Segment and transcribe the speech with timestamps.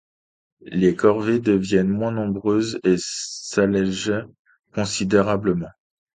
[0.65, 4.25] Les corvées deviennent moins nombreuses et s’allègent
[4.73, 5.69] considérablement.